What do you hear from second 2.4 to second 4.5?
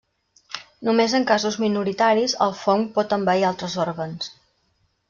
el fong pot envair altres òrgans.